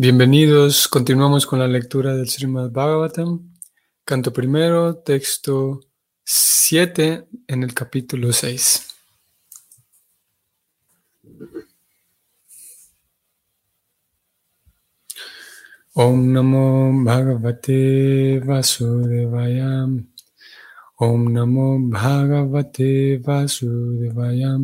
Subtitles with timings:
[0.00, 3.52] Bienvenidos, continuamos con la lectura del Srimad Bhagavatam,
[4.04, 5.80] canto primero, texto
[6.22, 8.94] 7 en el capítulo 6.
[15.94, 19.84] Om Namo Bhagavate Vasudevaya
[20.94, 24.60] Om Namo Bhagavate Vasudevaya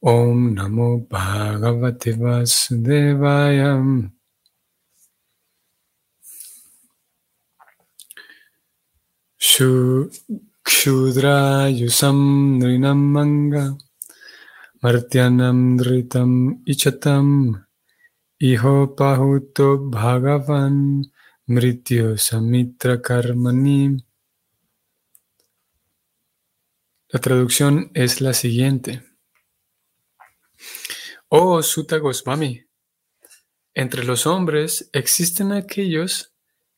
[0.00, 4.11] Om Namo Bhagavate Vasudevaya
[10.62, 12.18] Kshudrayusam
[12.60, 13.76] Nrinamanga
[14.80, 17.58] Martyanam Dritam Ichatam
[18.40, 21.02] Iho Pahuto Bhagavan
[21.48, 23.98] Mrityu Samitra Karmani.
[27.08, 29.02] La traducción es la siguiente.
[31.28, 32.64] Oh Sutta Goswami,
[33.74, 36.31] entre los hombres existen aquellos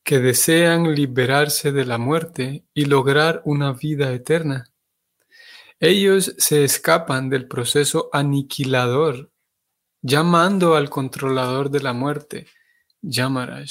[0.04, 4.70] que desean liberarse de la muerte y lograr una vida eterna.
[5.80, 9.32] Ellos se escapan del proceso aniquilador,
[10.02, 12.46] llamando al controlador de la muerte,
[13.00, 13.70] Yamaraj.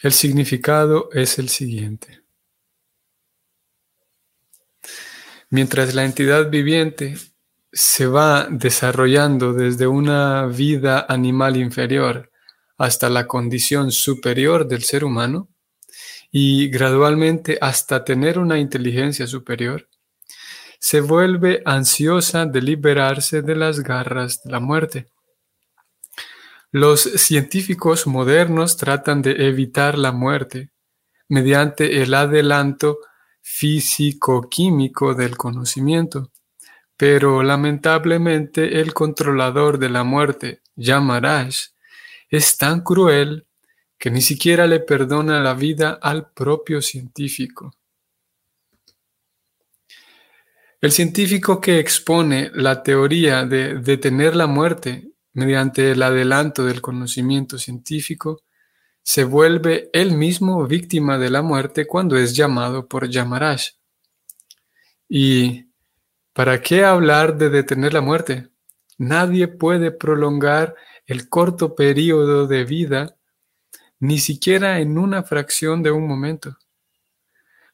[0.00, 2.22] El significado es el siguiente.
[5.50, 7.16] Mientras la entidad viviente
[7.72, 12.31] se va desarrollando desde una vida animal inferior
[12.82, 15.48] hasta la condición superior del ser humano
[16.32, 19.88] y gradualmente hasta tener una inteligencia superior,
[20.80, 25.06] se vuelve ansiosa de liberarse de las garras de la muerte.
[26.72, 30.72] Los científicos modernos tratan de evitar la muerte
[31.28, 32.98] mediante el adelanto
[33.42, 36.32] físico-químico del conocimiento,
[36.96, 41.54] pero lamentablemente el controlador de la muerte, Yamaraj,
[42.32, 43.46] es tan cruel
[43.98, 47.74] que ni siquiera le perdona la vida al propio científico.
[50.80, 57.58] El científico que expone la teoría de detener la muerte mediante el adelanto del conocimiento
[57.58, 58.42] científico
[59.02, 63.74] se vuelve él mismo víctima de la muerte cuando es llamado por Yamaraj.
[65.08, 65.66] ¿Y
[66.32, 68.48] para qué hablar de detener la muerte?
[68.96, 70.74] Nadie puede prolongar
[71.06, 73.16] el corto periodo de vida,
[73.98, 76.58] ni siquiera en una fracción de un momento.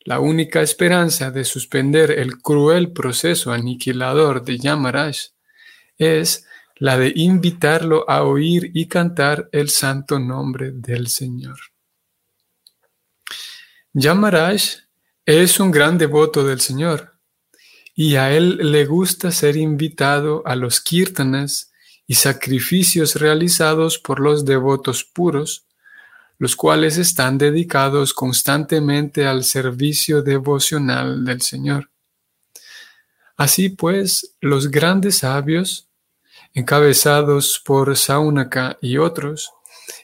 [0.05, 5.17] La única esperanza de suspender el cruel proceso aniquilador de Yamaraj
[5.99, 6.47] es
[6.77, 11.59] la de invitarlo a oír y cantar el santo nombre del Señor.
[13.93, 14.63] Yamaraj
[15.27, 17.19] es un gran devoto del Señor
[17.95, 21.73] y a él le gusta ser invitado a los kirtanas
[22.09, 25.67] y sacrificios realizados por los devotos puros,
[26.39, 31.91] los cuales están dedicados constantemente al servicio devocional del Señor.
[33.37, 35.89] Así pues, los grandes sabios,
[36.55, 39.53] encabezados por Saunaka y otros,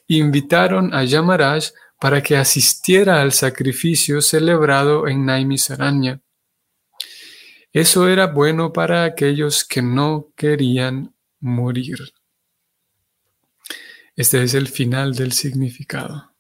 [0.07, 6.21] invitaron a Yamaraj para que asistiera al sacrificio celebrado en Naimisaranya.
[7.73, 11.14] Eso era bueno para aquellos que no querían
[11.45, 11.99] morir.
[14.17, 16.33] Este es el final del significado.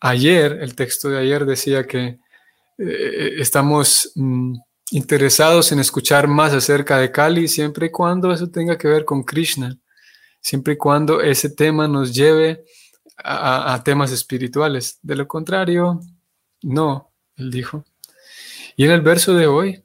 [0.00, 2.18] Ayer, el texto de ayer decía que
[2.78, 4.54] eh, estamos mm,
[4.90, 9.24] interesados en escuchar más acerca de Kali siempre y cuando eso tenga que ver con
[9.24, 9.78] Krishna,
[10.40, 12.64] siempre y cuando ese tema nos lleve
[13.16, 14.98] a temas espirituales.
[15.00, 16.00] De lo contrario,
[16.62, 17.84] no, él dijo.
[18.76, 19.83] Y en el verso de hoy,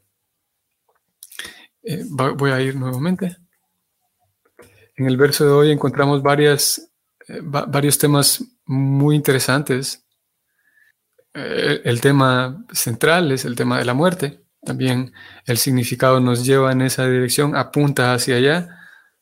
[1.84, 3.38] eh, voy a ir nuevamente.
[4.96, 10.06] En el verso de hoy encontramos eh, varios temas muy interesantes.
[11.34, 14.44] Eh, el tema central es el tema de la muerte.
[14.62, 15.14] También
[15.46, 18.76] el significado nos lleva en esa dirección, apunta hacia allá,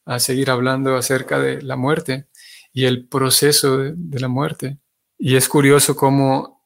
[0.05, 2.27] a seguir hablando acerca de la muerte
[2.73, 4.79] y el proceso de, la muerte.
[5.17, 6.65] Y es curioso cómo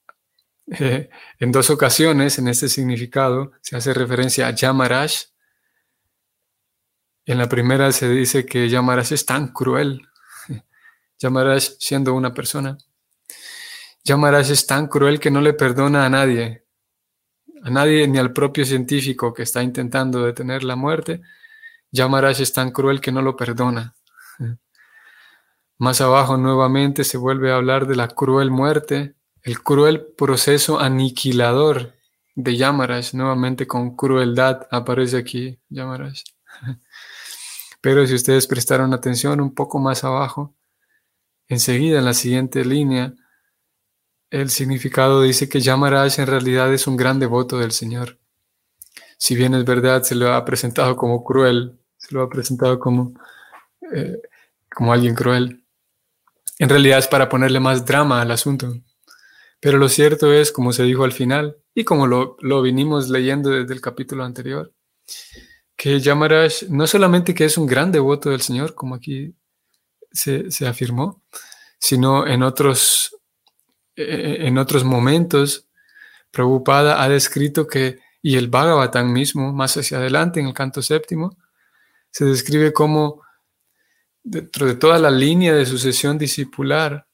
[0.68, 5.31] en dos ocasiones en este significado se hace referencia a Yamaraj,
[7.26, 10.08] en la primera se dice que Yamaraj es tan cruel.
[11.20, 12.78] Yamaraj siendo una persona.
[14.04, 16.66] Yamaraj es tan cruel que no le perdona a nadie.
[17.64, 21.22] A nadie ni al propio científico que está intentando detener la muerte.
[21.92, 23.96] Yamaraj es tan cruel que no lo perdona.
[25.78, 31.94] Más abajo nuevamente se vuelve a hablar de la cruel muerte, el cruel proceso aniquilador
[32.36, 36.24] de Yamaraj, nuevamente con crueldad aparece aquí Yamaraj.
[37.82, 40.56] Pero si ustedes prestaron atención un poco más abajo,
[41.48, 43.14] enseguida en la siguiente línea,
[44.30, 48.18] el significado dice que Yamaraj en realidad es un gran devoto del Señor.
[49.18, 53.14] Si bien es verdad, se lo ha presentado como cruel, se lo ha presentado como,
[53.94, 54.22] eh,
[54.74, 55.64] como alguien cruel.
[56.60, 58.74] En realidad es para ponerle más drama al asunto.
[59.60, 63.50] Pero lo cierto es, como se dijo al final, y como lo, lo vinimos leyendo
[63.50, 64.74] desde el capítulo anterior,
[65.82, 69.34] que Yamaraj no solamente que es un gran devoto del Señor, como aquí
[70.12, 71.24] se, se afirmó,
[71.80, 73.16] sino en otros
[73.96, 75.68] eh, en otros momentos,
[76.30, 81.36] Prabhupada ha descrito que, y el Bhagavatam mismo, más hacia adelante en el canto séptimo,
[82.12, 83.24] se describe como
[84.22, 87.08] dentro de toda la línea de sucesión discipular,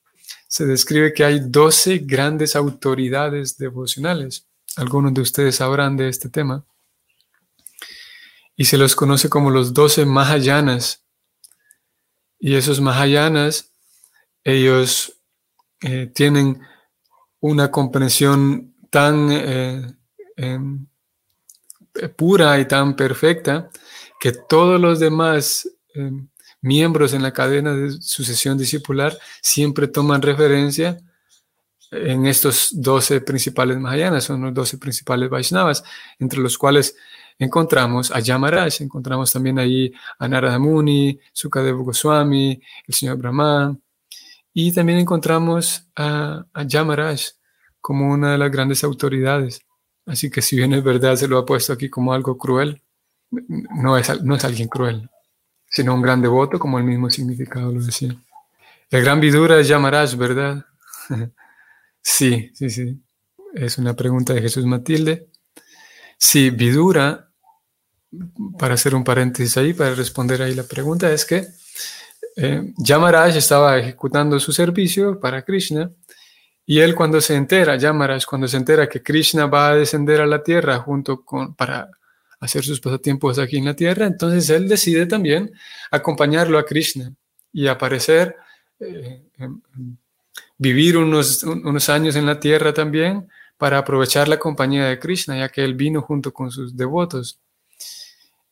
[0.50, 4.46] se describe que hay 12 grandes autoridades devocionales.
[4.76, 6.66] Algunos de ustedes sabrán de este tema.
[8.58, 11.06] Y se los conoce como los 12 Mahayanas.
[12.40, 13.72] Y esos Mahayanas,
[14.44, 15.14] ellos
[15.82, 16.60] eh, tienen
[17.40, 19.86] una comprensión tan eh,
[20.36, 20.88] em,
[22.16, 23.70] pura y tan perfecta
[24.20, 26.28] que todos los demás em,
[26.62, 30.98] miembros en la cadena de sucesión discipular siempre toman referencia
[31.92, 35.84] en estos 12 principales Mahayanas, son los 12 principales Vaishnavas,
[36.20, 36.96] entre los cuales
[37.38, 43.82] encontramos a Yamaraj, encontramos también ahí a Narada Muni, Sukadeva Goswami, el señor Brahman,
[44.54, 47.22] y también encontramos a, Yamaraj
[47.80, 49.62] como una de las grandes autoridades.
[50.06, 52.82] Así que si bien es verdad, se lo ha puesto aquí como algo cruel,
[53.30, 55.10] no es, no es alguien cruel,
[55.70, 58.16] sino un gran devoto, como el mismo significado lo decía.
[58.90, 60.66] El gran Vidura es Yamaraj, ¿verdad?
[62.02, 63.04] sí, sí, sí.
[63.54, 65.30] Es una pregunta de Jesús Matilde.
[66.18, 67.27] Sí, Vidura,
[68.58, 71.48] para hacer un paréntesis ahí, para responder ahí la pregunta, es que
[72.36, 75.92] eh, Yamaraj estaba ejecutando su servicio para Krishna
[76.66, 80.26] y él cuando se entera, Yamaraj, cuando se entera que Krishna va a descender a
[80.26, 81.90] la tierra junto con, para
[82.40, 85.52] hacer sus pasatiempos aquí en la tierra, entonces él decide también
[85.90, 87.12] acompañarlo a Krishna
[87.52, 88.36] y aparecer,
[88.80, 89.24] eh,
[90.58, 93.28] vivir unos, unos años en la tierra también
[93.58, 97.40] para aprovechar la compañía de Krishna, ya que él vino junto con sus devotos.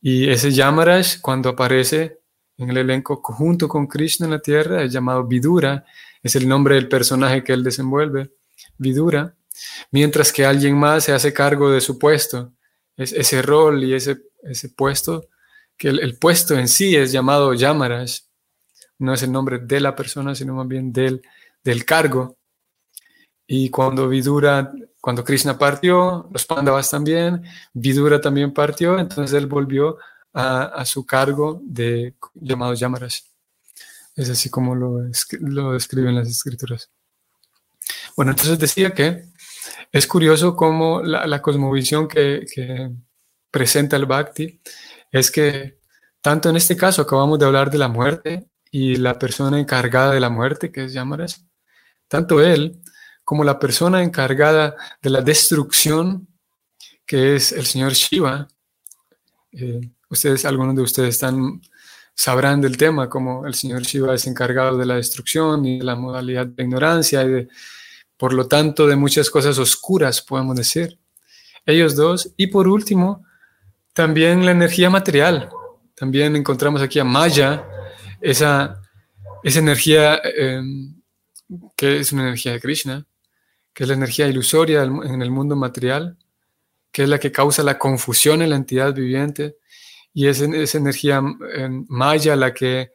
[0.07, 2.19] Y ese Yamaraj, cuando aparece
[2.59, 5.83] en el elenco junto con Krishna en la tierra, es llamado Vidura,
[6.21, 8.29] es el nombre del personaje que él desenvuelve,
[8.77, 9.35] Vidura,
[9.89, 12.53] mientras que alguien más se hace cargo de su puesto,
[12.95, 15.27] es ese rol y ese, ese puesto,
[15.75, 18.11] que el, puesto en sí es llamado Yamaraj,
[18.99, 21.23] no es el nombre de la persona, sino más bien del,
[21.63, 22.37] del cargo.
[23.47, 24.71] Y cuando Vidura,
[25.05, 27.43] cuando Krishna partió, los Pandavas también,
[27.73, 29.99] Vidura también partió, entonces él volvió
[30.33, 33.23] a, su cargo de llamados Yamaras.
[34.15, 35.03] Es así como lo,
[35.41, 36.89] lo describen las escrituras.
[38.17, 39.25] Bueno, entonces decía que
[39.91, 42.43] es curioso cómo la, cosmovisión que,
[43.51, 44.59] presenta el Bhakti
[45.11, 45.77] es que
[46.19, 50.19] tanto en este caso acabamos de hablar de la muerte y la persona encargada de
[50.19, 51.45] la muerte, que es Yamaras,
[52.07, 52.81] tanto él
[53.25, 56.27] como la persona encargada de la destrucción,
[57.05, 58.47] que es el señor Shiva,
[59.51, 61.19] eh, ustedes, algunos de ustedes
[62.13, 65.95] sabrán del tema, como el señor Shiva es encargado de la destrucción y de la
[65.95, 67.47] modalidad de ignorancia y de,
[68.15, 70.97] por lo tanto, de muchas cosas oscuras, podemos decir.
[71.65, 72.31] Ellos dos.
[72.37, 73.25] Y por último,
[73.93, 75.49] también la energía material.
[75.95, 77.67] También encontramos aquí a Maya,
[78.21, 78.81] esa,
[79.43, 81.01] esa energía em,
[81.75, 83.05] que es una energía de Krishna,
[83.75, 86.17] que es la energía ilusoria en el mundo material,
[86.93, 89.57] que es la que causa la confusión en la entidad viviente,
[90.13, 91.21] y es esa energía
[91.89, 92.93] maya la que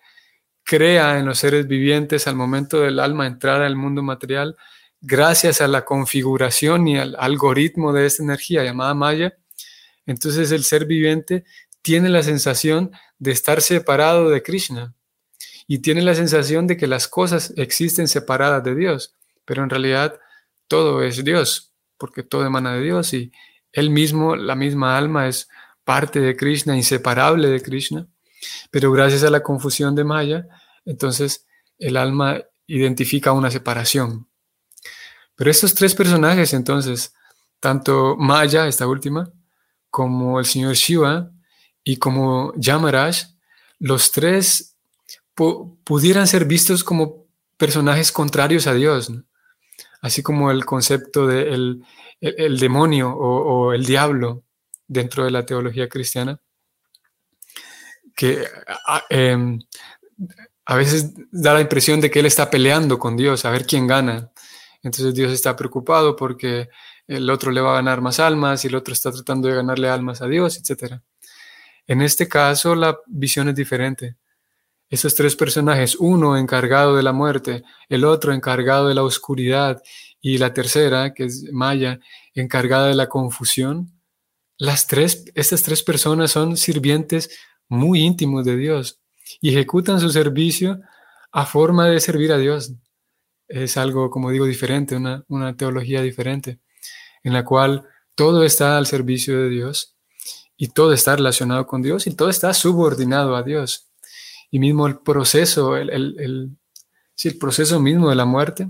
[0.64, 4.56] crea en los seres vivientes al momento del alma entrar al mundo material,
[5.02, 9.36] gracias a la configuración y al algoritmo de esta energía llamada maya,
[10.06, 11.44] entonces el ser viviente
[11.82, 14.94] tiene la sensación de estar separado de Krishna
[15.66, 20.18] y tiene la sensación de que las cosas existen separadas de Dios, pero en realidad
[20.70, 23.32] todo es Dios, porque todo emana de Dios y
[23.72, 25.48] él mismo, la misma alma es
[25.82, 28.06] parte de Krishna, inseparable de Krishna,
[28.70, 30.46] pero gracias a la confusión de Maya,
[30.84, 31.44] entonces
[31.76, 34.28] el alma identifica una separación.
[35.34, 37.14] Pero estos tres personajes, entonces,
[37.58, 39.28] tanto Maya, esta última,
[39.90, 41.32] como el señor Shiva
[41.82, 43.16] y como Yamaraj,
[43.80, 44.76] los tres
[45.34, 49.10] pudieran ser vistos como personajes contrarios a Dios,
[50.00, 51.52] así como el concepto de
[52.20, 54.44] el, demonio o el diablo
[54.86, 56.40] dentro de la teología cristiana,
[58.20, 58.44] que
[59.08, 59.58] em,
[60.66, 63.86] a veces da la impresión de que él está peleando con Dios a ver quién
[63.86, 64.30] gana.
[64.82, 66.68] Entonces Dios está preocupado porque
[67.06, 69.88] el otro le va a ganar más almas y el otro está tratando de ganarle
[69.88, 71.00] almas a Dios, etc.
[71.86, 74.16] En este caso la visión es diferente.
[74.90, 79.80] Esos tres personajes, uno encargado de la muerte, el otro encargado de la oscuridad
[80.20, 82.00] y la tercera, que es Maya,
[82.34, 83.92] encargada de la confusión,
[84.58, 87.30] las tres, estas tres personas son sirvientes
[87.68, 89.00] muy íntimos de Dios
[89.40, 90.80] y ejecutan su servicio
[91.32, 92.74] a forma de servir a Dios.
[93.48, 96.58] Es algo, como digo, diferente, una, una teología diferente,
[97.22, 99.96] en la cual todo está al servicio de Dios
[100.56, 103.89] y todo está relacionado con Dios y todo está subordinado a Dios.
[104.50, 106.50] Y mismo el proceso, el, el, el,
[107.22, 108.68] el proceso mismo de la muerte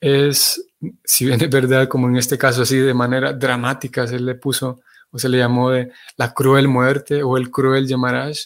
[0.00, 0.64] es,
[1.04, 4.80] si bien es verdad, como en este caso así de manera dramática se le puso
[5.10, 8.36] o se le llamó de la cruel muerte o el cruel Yamaraj,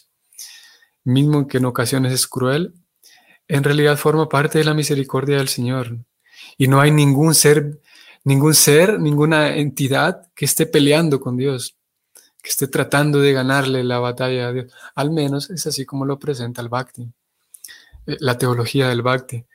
[1.03, 2.73] mismo que en ocasiones es cruel,
[3.47, 5.97] en realidad forma parte de la misericordia del Señor.
[6.57, 7.81] Y no hay ningún ser,
[8.23, 11.78] ningún ser, ninguna entidad que esté peleando con Dios,
[12.41, 14.71] que esté tratando de ganarle la batalla a Dios.
[14.95, 17.11] Al menos es así como lo presenta el Bhakti,
[18.07, 19.45] eh, la teología del Bhakti.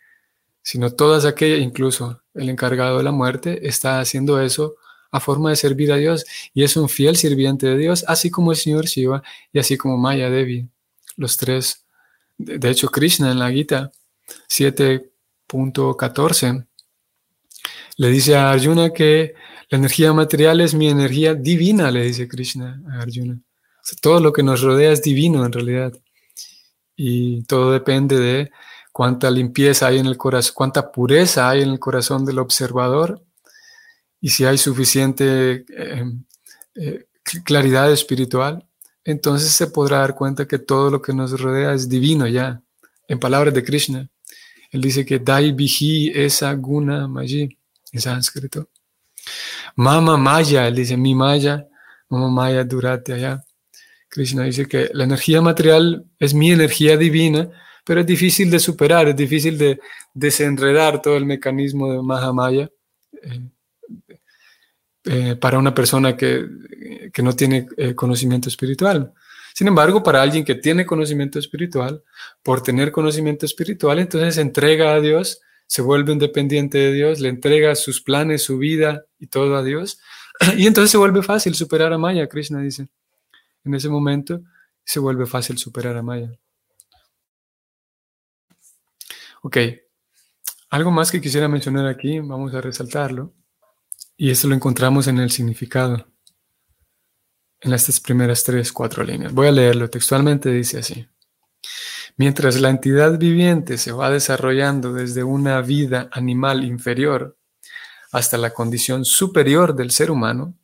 [0.63, 4.77] Sino todas aquellas, incluso el encargado de la muerte, está haciendo eso
[5.11, 8.51] a forma de servir a Dios y es un fiel sirviente de Dios, así como
[8.51, 9.23] el señor Shiva
[9.53, 10.69] y así como Maya Devi,
[11.17, 11.87] los tres.
[12.37, 13.93] De hecho, Krishna en la Gita
[14.49, 16.67] 7.14
[17.97, 19.35] le dice a Arjuna que
[19.71, 23.39] la energía material es mi energía divina, le dice Krishna a Arjuna.
[24.01, 25.93] todo lo que nos rodea es divino en realidad.
[26.97, 28.51] Y todo depende de
[28.93, 33.23] cuánta limpieza hay en el corazón, cuánta pureza hay en el corazón del observador
[34.21, 36.05] y si hay suficiente eh,
[36.77, 37.07] eh,
[37.45, 38.67] claridad espiritual,
[39.05, 42.63] entonces se podrá dar cuenta que todo lo que nos rodea es divino ya.
[43.07, 44.09] En palabras de Krishna,
[44.71, 47.59] él dice que Dai Vihi esa guna maji
[47.95, 48.69] en sánscrito.
[49.77, 51.67] Mama Maya, él dice mi Maya,
[52.09, 53.43] Mama Maya durate allá.
[54.09, 57.51] Krishna dice que la energía material es mi energía divina,
[57.85, 59.81] pero es difícil de superar, es difícil de
[60.13, 62.71] desenredar todo el mecanismo de Mahamaya.
[63.23, 63.41] Eh,
[65.07, 66.47] eh, para una persona que,
[67.23, 69.13] no tiene eh, conocimiento espiritual.
[69.53, 72.03] Sin embargo, para alguien que tiene conocimiento espiritual,
[72.43, 77.75] por tener conocimiento espiritual, entonces entrega a Dios, se vuelve independiente de Dios, le entrega
[77.75, 79.99] sus planes, su vida y todo a Dios,
[80.57, 82.89] y entonces se vuelve fácil superar a Maya, Krishna dice.
[83.65, 84.43] En ese momento
[84.85, 86.31] se vuelve fácil superar a Maya.
[89.43, 89.57] Ok,
[90.71, 93.33] algo más que quisiera mencionar aquí, vamos a resaltarlo.
[94.17, 96.07] Y eso lo encontramos en el significado,
[97.61, 99.33] en estas primeras tres, cuatro líneas.
[99.33, 101.07] Voy a leerlo textualmente, dice así.
[102.17, 107.37] Mientras la entidad viviente se va desarrollando desde una vida animal inferior
[108.13, 110.55] hasta la condición superior del ser humano,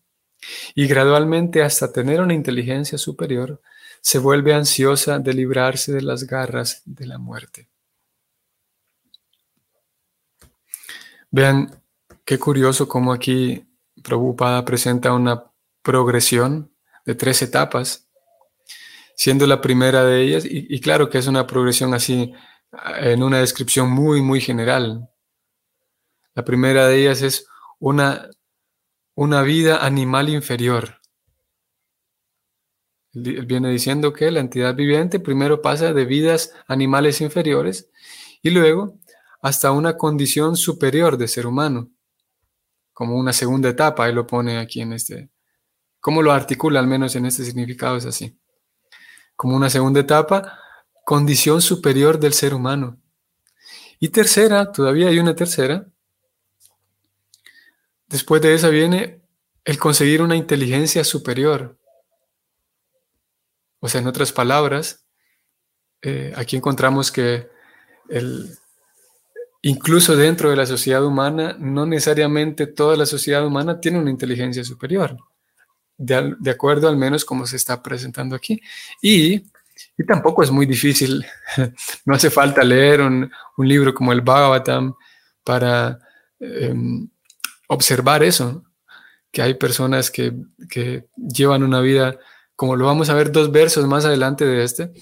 [0.75, 3.61] y gradualmente hasta tener una inteligencia superior,
[4.01, 7.69] se vuelve ansiosa de librarse de las garras de la muerte.
[11.31, 11.81] Vean
[12.31, 13.67] Qué curioso cómo aquí
[14.05, 15.51] Prabhupada presenta una
[15.83, 16.71] progresión
[17.05, 18.09] de tres etapas,
[19.21, 22.33] siendo la primera de ellas, y, claro que es una progresión así
[23.01, 25.11] en una descripción muy, muy general.
[26.35, 27.47] La primera de ellas es
[27.79, 28.31] una,
[29.15, 31.03] una vida animal inferior.
[33.13, 37.91] Él viene diciendo que la entidad viviente primero pasa de vidas animales inferiores
[38.41, 38.99] y luego
[39.43, 41.91] hasta una condición superior de ser humano
[42.95, 45.29] como una segunda etapa, él lo pone aquí en este,
[46.01, 47.99] ¿cómo lo articula al menos en este significado?
[47.99, 48.40] Es así.
[49.41, 50.59] Como una segunda etapa,
[51.03, 52.99] condición superior del ser humano.
[53.99, 55.87] Y tercera, todavía hay una tercera.
[58.07, 59.23] Después de esa viene
[59.65, 61.79] el conseguir una inteligencia superior.
[63.79, 65.07] O sea, en otras palabras,
[66.03, 67.49] eh, aquí encontramos que
[68.11, 68.59] el,
[69.63, 74.65] incluso dentro de la sociedad humana, no necesariamente toda la sociedad humana tiene una inteligencia
[74.65, 75.17] superior,
[76.01, 78.61] de, acuerdo al menos como se está presentando aquí.
[79.03, 79.45] Y,
[80.07, 81.25] tampoco es muy difícil,
[82.07, 84.95] no hace falta leer un, libro como el Bhagavatam
[85.45, 85.99] para
[86.39, 87.09] em,
[87.69, 88.65] observar eso,
[89.31, 90.33] que hay personas que,
[90.71, 92.19] que llevan una vida,
[92.57, 94.93] como lo vamos a ver dos versos más adelante de este,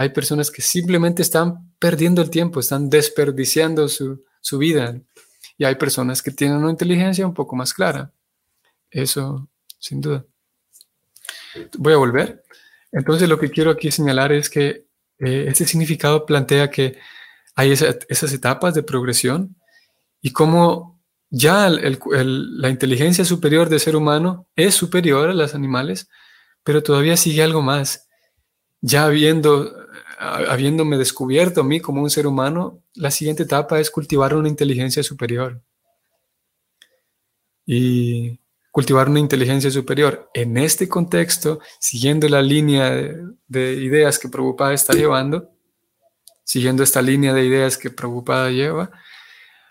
[0.00, 4.24] hay personas que simplemente están perdiendo el tiempo, están desperdiciando su,
[4.58, 4.98] vida.
[5.58, 8.10] Y hay personas que tienen una inteligencia un poco más clara.
[8.90, 10.24] Eso, sin duda.
[11.78, 12.42] Voy a volver.
[12.92, 14.86] Entonces lo que quiero aquí señalar es que
[15.18, 16.98] eh, este significado plantea que
[17.54, 19.56] hay esas etapas de progresión
[20.22, 26.08] y cómo ya la inteligencia superior del ser humano es superior a los animales,
[26.64, 28.08] pero todavía sigue algo más.
[28.80, 29.72] Ya habiendo,
[30.18, 35.02] habiéndome descubierto a mí como un ser humano, la siguiente etapa es cultivar una inteligencia
[35.02, 35.62] superior.
[37.64, 38.39] Y
[38.70, 42.90] cultivar una inteligencia superior en este contexto, siguiendo la línea
[43.48, 45.50] de, ideas que Prabhupada está llevando,
[46.44, 48.90] siguiendo esta línea de ideas que Prabhupada lleva,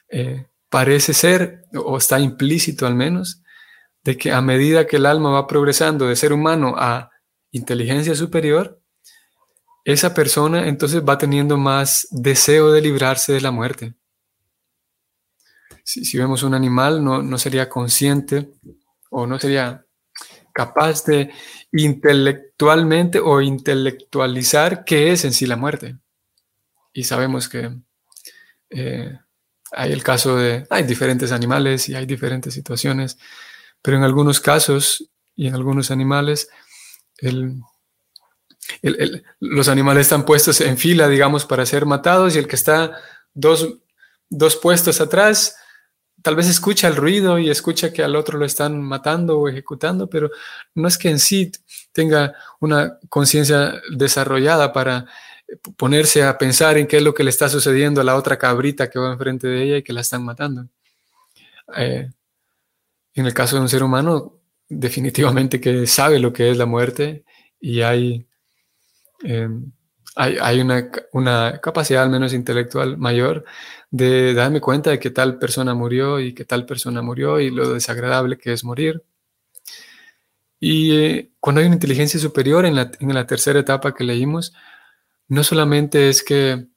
[0.09, 3.41] eh, parece ser, o está implícito al menos,
[4.03, 7.11] de que a medida que el alma va progresando de ser humano a
[7.51, 8.81] inteligencia superior,
[9.85, 13.93] esa persona entonces va teniendo más deseo de librarse de la muerte.
[15.83, 18.51] Si, vemos un animal, no, no sería consciente
[19.09, 19.85] o no sería
[20.53, 21.31] capaz de
[21.71, 25.97] intelectualmente o intelectualizar qué es en sí la muerte.
[26.93, 27.71] Y sabemos que
[28.69, 29.17] eh,
[29.71, 33.17] hay el caso de, hay diferentes animales y hay diferentes situaciones,
[33.81, 36.49] pero en algunos casos y en algunos animales,
[39.39, 42.99] los animales están puestos en fila, digamos, para ser matados y el que está
[43.33, 43.77] dos,
[44.29, 45.55] dos puestos atrás,
[46.21, 50.09] tal vez escucha el ruido y escucha que al otro lo están matando o ejecutando,
[50.09, 50.29] pero
[50.75, 51.51] no es que en sí
[51.91, 55.05] tenga una conciencia desarrollada para
[55.75, 58.89] ponerse a pensar en qué es lo que le está sucediendo a la otra cabrita
[58.89, 60.67] que va enfrente de ella y que la están matando.
[61.75, 62.09] Eh,
[63.13, 67.25] en el caso de un ser humano, definitivamente que sabe lo que es la muerte
[67.59, 68.27] y hay,
[69.23, 69.71] em,
[70.15, 73.45] hay, una, una, capacidad al menos intelectual mayor
[73.91, 77.73] de darme cuenta de que tal persona murió y que tal persona murió y lo
[77.73, 79.03] desagradable que es morir.
[80.59, 84.53] Y eh, cuando hay una inteligencia superior en la, en la tercera etapa que leímos,
[85.27, 86.67] no solamente es que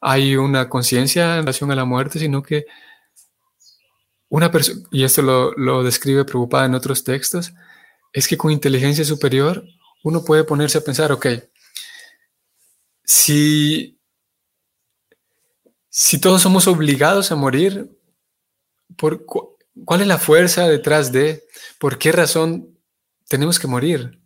[0.00, 2.66] hay una conciencia en relación a la muerte, sino que
[4.28, 7.52] una persona, y esto lo, describe preocupada en otros textos,
[8.12, 9.64] es que con inteligencia superior
[10.04, 11.26] uno puede ponerse a pensar, ok,
[13.04, 13.97] si,
[15.90, 17.90] si todos somos obligados a morir,
[18.96, 19.24] ¿por
[19.84, 21.44] ¿cuál es la fuerza detrás de,
[21.78, 22.78] por qué razón
[23.28, 24.20] tenemos que morir?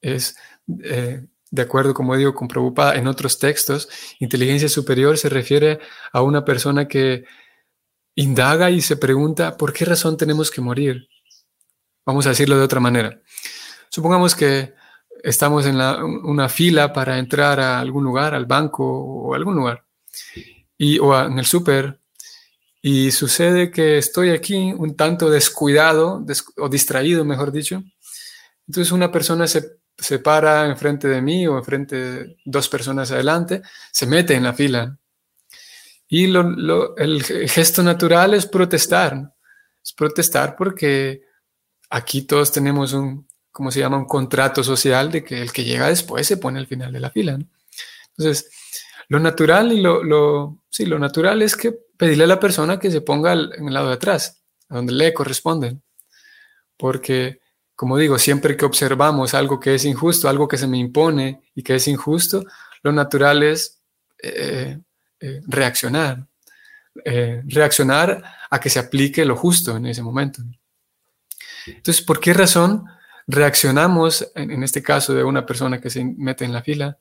[0.00, 0.36] Es,
[0.82, 5.80] eh, de acuerdo, como digo, con Prabhupada en otros textos, inteligencia superior se refiere
[6.12, 7.24] a una persona que
[8.16, 11.08] indaga y se pregunta por qué razón tenemos que morir.
[12.06, 13.20] Vamos a decirlo de otra manera.
[13.88, 14.74] Supongamos que
[15.22, 19.84] estamos en una fila para entrar a algún lugar, al banco o algún lugar,
[20.78, 22.00] y, o en el súper,
[22.82, 26.24] y sucede que estoy aquí un tanto descuidado
[26.58, 27.82] o distraído, mejor dicho.
[28.66, 33.62] Entonces una persona se se para enfrente de mí o enfrente de dos personas adelante,
[33.92, 34.98] se mete en la fila.
[36.08, 39.34] Y el gesto natural es protestar.
[39.82, 41.22] Es protestar porque
[41.90, 43.98] aquí todos tenemos un, ¿cómo se llama?
[43.98, 47.10] Un contrato social de que el que llega después se pone al final de la
[47.10, 47.38] fila.
[48.16, 48.50] Entonces,
[49.08, 52.90] lo natural y lo, lo, sí, lo natural es que pedirle a la persona que
[52.90, 55.78] se ponga en el lado de atrás, a donde le corresponde.
[56.76, 57.40] Porque
[57.76, 61.62] como digo, siempre que observamos algo que es injusto, algo que se me impone y
[61.62, 62.44] que es injusto,
[62.82, 63.80] lo natural es
[64.22, 64.78] eh,
[65.20, 66.26] eh, reaccionar.
[67.04, 70.42] Eh, reaccionar a que se aplique lo justo en ese momento.
[71.66, 72.84] Entonces, ¿por qué razón
[73.26, 76.98] reaccionamos en, en este caso de una persona que se mete en la fila?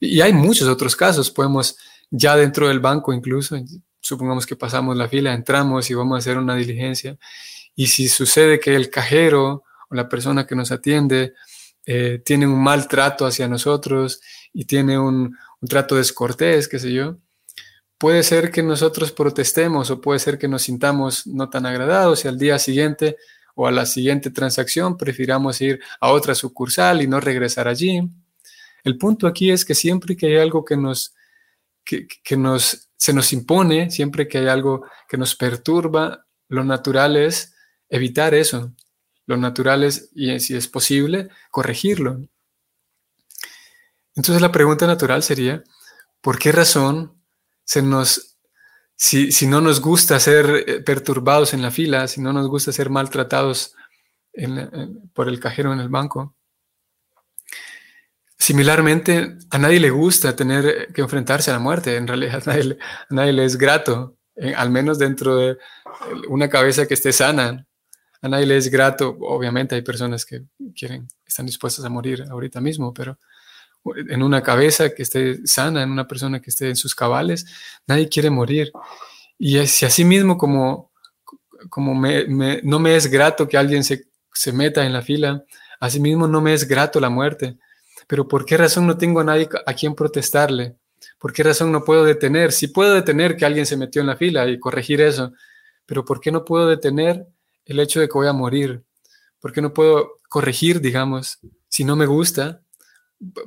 [0.00, 1.30] Y hay muchos otros casos.
[1.30, 1.76] Podemos,
[2.10, 3.56] ya dentro del banco incluso,
[4.00, 7.18] supongamos que pasamos la fila, entramos y vamos a hacer una diligencia.
[7.74, 11.34] Y si sucede que el cajero o la persona que nos atiende
[11.86, 14.20] eh, tiene un mal trato hacia nosotros
[14.52, 17.18] y tiene un, trato descortés, qué sé yo,
[17.96, 22.28] puede ser que nosotros protestemos o puede ser que nos sintamos no tan agradados y
[22.28, 23.16] al día siguiente
[23.54, 28.02] o a la siguiente transacción prefiramos ir a otra sucursal y no regresar allí.
[28.84, 31.14] El punto aquí es que siempre que hay algo que nos,
[31.84, 37.54] que nos, se nos impone, siempre que hay algo que nos perturba, lo natural es
[37.88, 38.74] evitar eso,
[39.26, 42.22] lo natural es, y si es posible, corregirlo.
[44.14, 45.62] Entonces la pregunta natural sería,
[46.20, 47.22] ¿por qué razón
[47.64, 48.38] se nos,
[48.96, 52.90] si, no nos gusta ser eh, perturbados en la fila, si no nos gusta ser
[52.90, 53.74] maltratados
[55.12, 56.37] por el cajero en el banco?
[58.38, 61.96] Similarmente, a nadie le gusta tener que enfrentarse a la muerte.
[61.96, 65.58] En realidad, a nadie, le es grato, eh, al menos dentro de
[66.28, 67.68] una cabeza que esté sana
[68.20, 70.42] a nadie le es grato, obviamente hay personas que
[70.76, 73.18] quieren, están dispuestas a morir ahorita mismo, pero
[73.84, 77.46] en una cabeza que esté sana, en una persona que esté en sus cabales,
[77.86, 78.72] nadie quiere morir.
[79.38, 80.90] Y si así mismo como,
[81.70, 85.44] como no me es grato que alguien se, se meta en la fila,
[85.78, 87.56] así mismo no me es grato la muerte.
[88.08, 90.74] Pero ¿por qué razón no tengo a nadie a quien protestarle?
[91.18, 92.52] ¿Por qué razón no puedo detener?
[92.52, 95.32] Si puedo detener que alguien se metió en la fila y corregir eso,
[95.84, 97.26] pero ¿por qué no puedo detener
[97.66, 98.82] el hecho de que voy a morir?
[99.38, 102.62] ¿Por qué no puedo corregir, digamos, si no me gusta?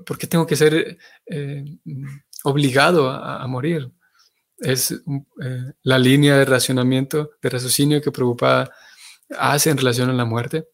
[0.05, 1.65] ¿Por qué tengo que ser eh,
[2.43, 3.89] obligado a, morir?
[4.59, 8.71] Es eh, la línea de racionamiento, de raciocinio que Prabhupada
[9.39, 10.67] hace en relación a la muerte.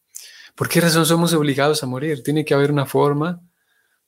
[0.56, 2.22] ¿Por qué razón somos obligados a morir?
[2.22, 3.47] Tiene que haber una forma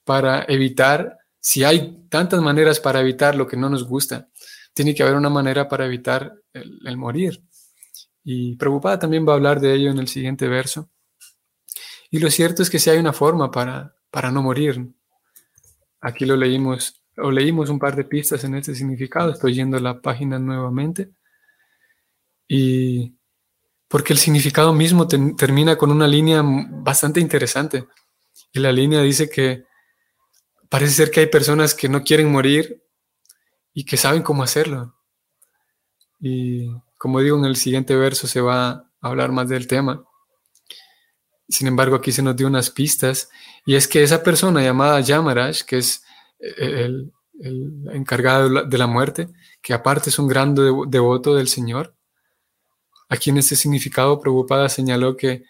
[0.10, 4.28] para evitar si hay tantas maneras para evitar lo que no nos gusta,
[4.74, 7.43] tiene que haber una manera para evitar el, morir.
[8.24, 10.89] Y preocupada también va a hablar de ello en el siguiente verso.
[12.10, 14.84] Y lo cierto es que si hay una forma para, para no morir.
[16.02, 19.30] Aquí lo leímos, o leímos un par de pistas en este significado.
[19.30, 21.12] Estoy yendo la página nuevamente.
[22.48, 23.13] Y
[23.88, 27.88] porque el significado mismo termina con una línea bastante interesante.
[28.52, 29.68] Y la línea dice que
[30.69, 32.84] Parece ser que hay personas que no quieren morir
[33.73, 34.95] y que saben cómo hacerlo.
[36.19, 40.05] Y como digo, en el siguiente verso se va a hablar más del tema.
[41.47, 43.29] Sin embargo, aquí se nos dio unas pistas
[43.65, 46.03] y es que esa persona llamada Yamaraj, que es
[46.39, 47.12] el,
[47.91, 49.29] encargado de la muerte,
[49.62, 51.95] que aparte es un gran devoto del Señor,
[53.08, 55.43] aquí en este significado preocupada señaló que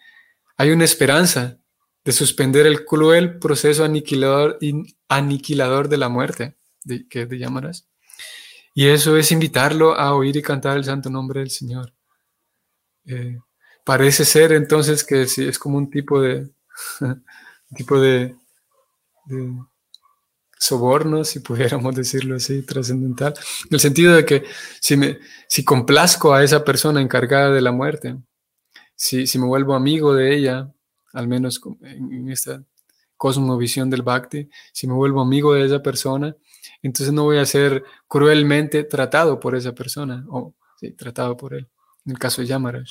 [0.56, 1.59] hay una esperanza
[2.04, 4.58] de suspender el cruel proceso aniquilador,
[5.08, 7.88] aniquilador de la muerte, de, que te llamarás.
[8.74, 11.92] Y eso es invitarlo a oír y cantar el santo nombre del Señor.
[13.04, 13.38] Eh,
[13.84, 16.50] parece ser entonces que sí, es como un tipo de,
[17.76, 18.36] tipo de,
[20.58, 24.44] soborno, si pudiéramos decirlo así, trascendental, en el sentido de que
[24.80, 28.16] si, me, si complazco a esa persona encargada de la muerte,
[28.94, 30.72] si, si me vuelvo amigo de ella,
[31.12, 32.62] al menos en esta
[33.16, 36.34] cosmovisión del bhakti, si me vuelvo amigo de esa persona,
[36.82, 40.54] entonces no voy a ser cruelmente tratado por esa persona, o
[40.96, 41.68] tratado por él,
[42.06, 42.88] en el caso de Yamaraj.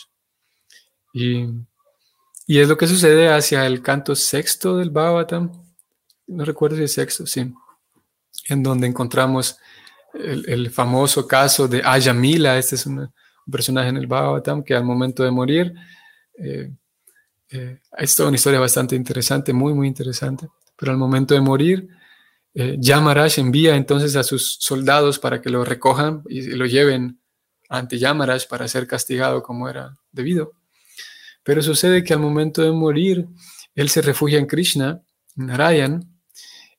[1.14, 1.46] Y,
[2.46, 5.52] y es lo que sucede hacia el canto sexto del Bhagavatam,
[6.28, 7.52] no recuerdo si es sexto, sí,
[8.50, 9.58] en donde encontramos
[10.14, 13.12] el, famoso caso de Ayamila, este es un
[13.52, 15.74] personaje en el Bhagavatam que al momento de morir,
[16.38, 16.72] eh,
[17.52, 20.48] eh, es toda una historia bastante interesante, muy, muy interesante.
[20.76, 21.90] Pero al momento de morir,
[22.54, 27.20] eh, Yamaraj envía entonces a sus soldados para que lo recojan y lo lleven
[27.70, 30.54] ante Yamaraj para ser castigado como era debido.
[31.44, 33.28] Pero sucede que al momento de morir,
[33.76, 35.02] él se refugia en Krishna,
[35.38, 36.04] en Narayan,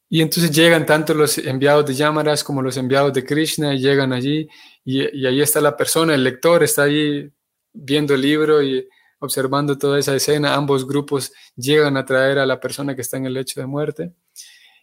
[0.09, 4.13] y entonces llegan tanto los enviados de Yamaraj como los enviados de Krishna, y llegan
[4.13, 4.49] allí,
[4.85, 7.31] y, y ahí está la persona, el lector está allí
[7.73, 8.89] viendo el libro y
[9.21, 13.27] observando toda esa escena, ambos grupos llegan a traer a la persona que está en
[13.27, 14.15] el lecho de muerte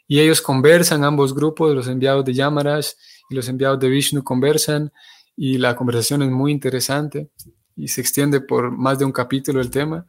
[0.07, 2.85] y ellos conversan, ambos grupos, los enviados de Yamaraj
[3.29, 4.93] y los enviados de Vishnu conversan
[5.35, 7.29] y la conversación es muy interesante
[7.75, 10.05] y se extiende por más de un capítulo el tema,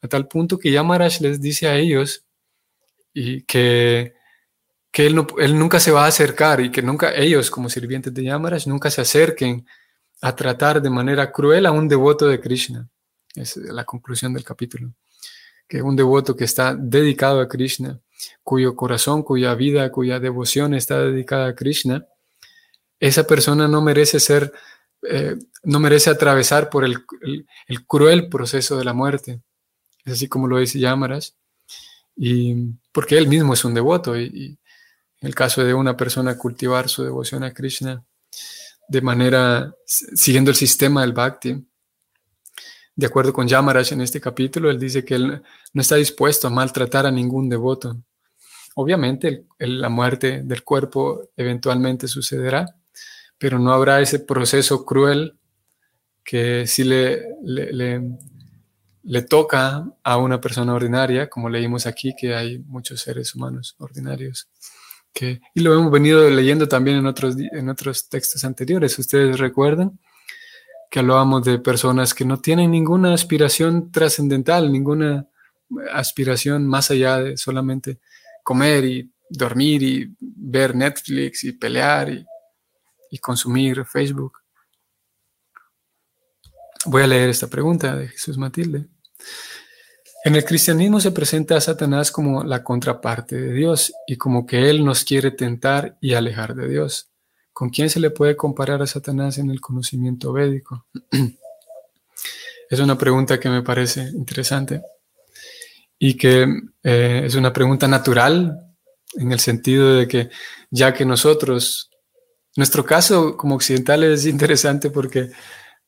[0.00, 2.24] a tal punto que Yamaraj les dice a ellos
[3.12, 4.14] y que,
[4.90, 8.24] que él, él nunca se va a acercar y que nunca ellos como sirvientes de
[8.24, 9.66] Yamaraj nunca se acerquen
[10.20, 12.88] a tratar de manera cruel a un devoto de Krishna.
[13.34, 14.92] Es la conclusión del capítulo.
[15.68, 18.00] Que un devoto que está dedicado a Krishna,
[18.42, 22.06] cuyo corazón, cuya vida, cuya devoción está dedicada a Krishna,
[23.00, 24.52] esa persona no merece ser,
[25.08, 27.04] eh, no merece atravesar por el,
[27.86, 29.40] cruel proceso de la muerte.
[30.04, 31.36] Es así como lo dice Yamaras.
[32.14, 32.54] Y
[32.92, 34.46] porque él mismo es un devoto y, y
[35.20, 38.04] en el caso de una persona cultivar su devoción a Krishna
[38.88, 41.64] de manera siguiendo el sistema del bhakti,
[42.94, 46.50] de acuerdo con Yamaraj en este capítulo, él dice que él no está dispuesto a
[46.50, 47.96] maltratar a ningún devoto.
[48.74, 52.66] Obviamente la muerte del cuerpo eventualmente sucederá,
[53.38, 55.36] pero no habrá ese proceso cruel
[56.24, 63.00] que si le, le, toca a una persona ordinaria, como leímos aquí, que hay muchos
[63.00, 64.48] seres humanos ordinarios.
[65.12, 69.98] Que, y lo hemos venido leyendo también en otros, en otros textos anteriores, ustedes recuerdan
[70.92, 75.26] que hablábamos de personas que no tienen ninguna aspiración trascendental, ninguna
[75.90, 77.98] aspiración más allá de solamente
[78.42, 84.34] comer y dormir y ver Netflix y pelear y, consumir Facebook.
[86.84, 88.86] Voy a leer esta pregunta de Jesús Matilde.
[90.26, 94.68] En el cristianismo se presenta a Satanás como la contraparte de Dios y como que
[94.68, 97.11] él nos quiere tentar y alejar de Dios.
[97.52, 100.86] ¿Con quién se le puede comparar a Satanás en el conocimiento védico?
[102.70, 104.82] es una pregunta que me parece interesante
[105.98, 106.46] y que
[106.82, 108.74] eh, es una pregunta natural
[109.14, 110.30] en el sentido de que
[110.70, 111.90] ya que nosotros,
[112.56, 115.30] nuestro caso como occidentales es interesante porque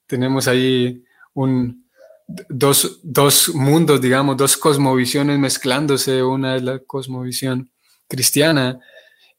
[0.07, 1.85] tenemos ahí un,
[2.27, 6.23] dos, dos mundos, digamos, dos cosmovisiones mezclándose.
[6.23, 7.71] Una es la cosmovisión
[8.07, 8.81] cristiana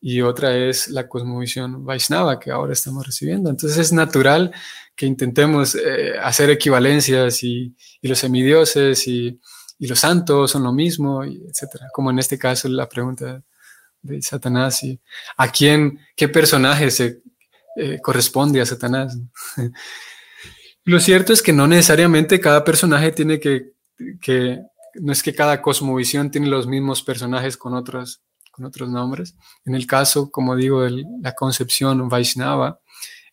[0.07, 3.49] y otra es la cosmovisión Vaishnava que ahora estamos recibiendo.
[3.49, 4.53] Entonces es natural
[4.95, 9.39] que intentemos eh, hacer equivalencias y, los semidioses y,
[9.79, 11.87] y, los santos son lo mismo, etcétera.
[11.91, 13.41] Como en este caso la pregunta
[14.03, 15.01] de Satanás y
[15.37, 17.23] a quién, qué personaje se
[17.75, 19.17] eh, corresponde a Satanás.
[20.83, 23.71] Lo cierto es que no necesariamente cada personaje tiene que,
[24.21, 24.61] que,
[24.93, 28.21] no es que cada cosmovisión tiene los mismos personajes con otros,
[28.55, 29.35] con otros nombres.
[29.65, 32.79] En el caso, como digo, de la concepción Vaishnava,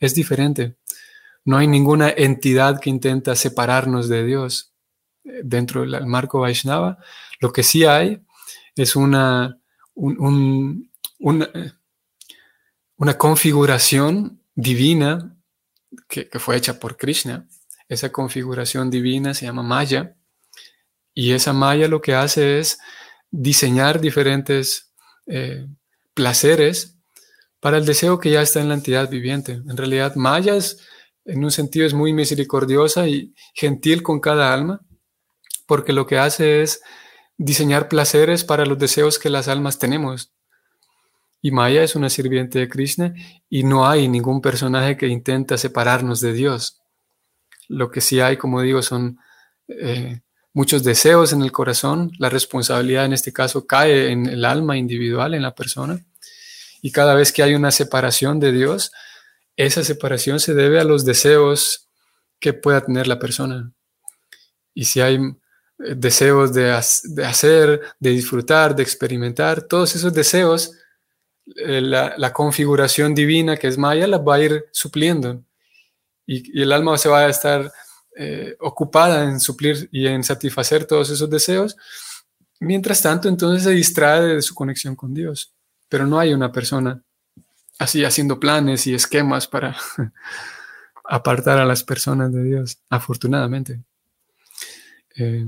[0.01, 0.75] es diferente.
[1.45, 4.73] No hay ninguna entidad que intenta separarnos de Dios
[5.25, 6.99] eh, dentro del marco Vaishnava.
[7.41, 8.21] Lo que sí hay
[8.75, 9.61] es una,
[9.95, 11.49] un, una,
[12.97, 15.37] una configuración divina
[16.09, 17.47] que, fue hecha por Krishna.
[17.89, 20.17] Esa configuración divina se llama Maya.
[21.15, 22.81] Y esa Maya lo que hace es
[23.31, 24.92] diseñar diferentes
[25.35, 25.67] eh,
[26.13, 26.99] placeres
[27.59, 29.53] para el deseo que ya está en la entidad viviente.
[29.53, 30.59] En realidad, Maya
[31.25, 34.83] en un sentido es muy misericordiosa y gentil con cada alma,
[35.67, 36.83] porque lo que hace es
[37.39, 40.35] diseñar placeres para los deseos que las almas tenemos.
[41.41, 43.15] Y Maya es una sirviente de Krishna
[43.49, 46.83] y no hay ningún personaje que intenta separarnos de Dios.
[47.69, 49.19] Lo que sí hay, como digo, son
[49.67, 50.21] eh,
[50.53, 52.13] muchos deseos en el corazón.
[52.19, 56.05] La responsabilidad en este caso cae en el alma individual, en la persona.
[56.81, 58.93] Y cada vez que hay una separación de Dios,
[59.57, 61.89] esa separación se debe a los deseos
[62.41, 63.73] que pueda tener la persona.
[64.75, 70.73] Y si hay eh, deseos de, de hacer, de disfrutar, de experimentar, todos esos deseos
[71.57, 75.43] eh, la, configuración divina que es Maya la va a ir supliendo
[76.25, 77.73] y, el alma se va a estar
[78.17, 81.77] eh, ocupada en suplir y en satisfacer todos esos deseos.
[82.61, 85.55] Mientras tanto, entonces se distrae de su conexión con Dios,
[85.89, 87.03] pero no hay una persona
[87.79, 89.77] así haciendo planes y esquemas para
[91.05, 93.83] apartar a las personas de Dios, afortunadamente.
[95.17, 95.47] Eh,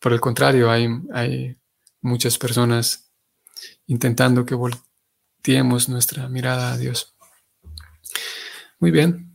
[0.00, 1.56] por el contrario, hay, hay
[2.00, 3.10] muchas personas
[3.86, 4.56] intentando que,
[5.88, 7.14] nuestra mirada a Dios.
[8.80, 9.25] Muy bien.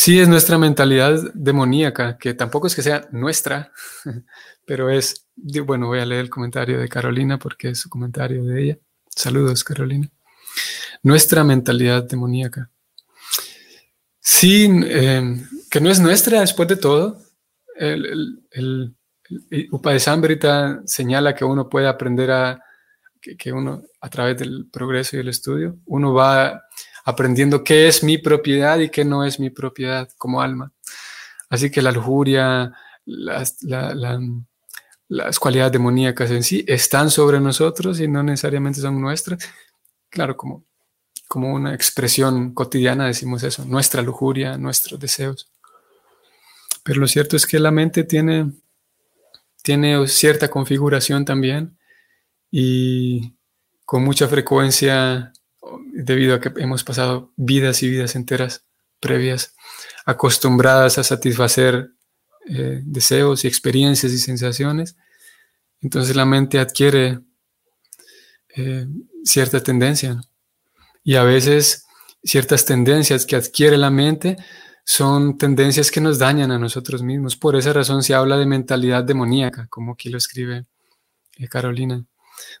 [0.00, 3.72] Sí es nuestra mentalidad demoníaca, que tampoco es que sea nuestra,
[4.64, 8.62] pero es, bueno, voy a leer el comentario de Carolina porque es su comentario de
[8.62, 8.78] ella.
[9.10, 10.08] Saludos, Carolina.
[11.02, 12.70] Nuestra mentalidad demoníaca.
[14.20, 17.20] Sí, em, que no es nuestra después de todo.
[17.74, 18.06] El,
[18.52, 18.96] el,
[19.50, 19.72] el,
[20.84, 22.62] señala que uno puede aprender a
[23.20, 26.67] que, uno, a través del progreso y el estudio, uno va
[27.08, 30.72] aprendiendo qué es mi propiedad y qué no es mi propiedad como alma.
[31.48, 32.74] Así que la lujuria,
[33.06, 33.56] las,
[35.08, 39.38] las cualidades demoníacas en sí están sobre nosotros y no necesariamente son nuestras.
[40.10, 40.64] Claro, como,
[41.26, 45.50] como una expresión cotidiana decimos eso, nuestra lujuria, nuestros deseos.
[46.82, 48.52] Pero lo cierto es que la mente tiene,
[49.62, 51.78] tiene cierta configuración también
[52.50, 53.32] y
[53.86, 55.32] con mucha frecuencia,
[55.92, 58.64] debido a que hemos pasado vidas y vidas enteras
[59.00, 59.54] previas,
[60.04, 61.90] acostumbradas a satisfacer
[62.46, 64.96] eh, deseos y experiencias y sensaciones,
[65.80, 67.20] entonces la mente adquiere
[68.56, 68.86] eh,
[69.24, 70.20] cierta tendencia.
[71.04, 71.86] Y a veces
[72.24, 74.36] ciertas tendencias que adquiere la mente
[74.84, 77.36] son tendencias que nos dañan a nosotros mismos.
[77.36, 80.66] Por esa razón se habla de mentalidad demoníaca, como aquí lo escribe
[81.38, 82.04] eh, Carolina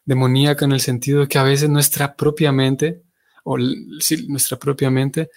[0.04, 3.02] demoníaca en el sentido de que a veces nuestra propia mente,
[3.44, 5.30] o nuestra propia mente,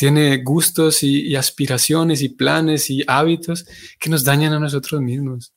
[0.00, 3.66] tiene gustos y, aspiraciones y planes y hábitos
[3.98, 5.52] que nos dañan a nosotros mismos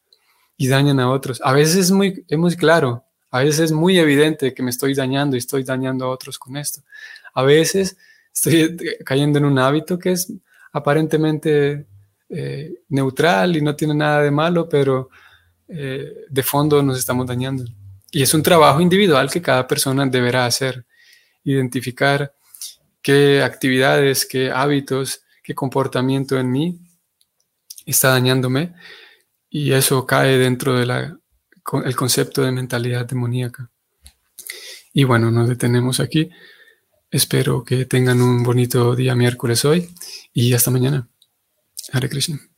[0.58, 1.39] y dañan a otros.
[1.46, 4.96] A veces es muy, es muy claro, a veces es muy evidente que me estoy
[4.96, 6.82] dañando y estoy dañando a otros con esto.
[7.34, 7.96] A veces
[8.34, 10.34] estoy cayendo en un hábito que es
[10.74, 11.88] aparentemente
[12.28, 15.10] eh, neutral y no tiene nada de malo, pero
[15.69, 17.63] eh, de fondo nos estamos dañando.
[18.15, 20.86] Y es un trabajo individual que cada persona deberá hacer,
[21.43, 22.36] identificar
[23.02, 26.80] qué actividades, qué hábitos, qué comportamiento en mí
[27.88, 28.76] está dañándome
[29.49, 31.17] y eso cae dentro del
[31.95, 33.71] concepto de mentalidad demoníaca.
[34.93, 36.30] Y bueno, nos detenemos aquí.
[37.10, 39.89] Espero que tengan un bonito día miércoles hoy
[40.34, 41.10] y hasta mañana.
[41.91, 42.53] Hare Krishna.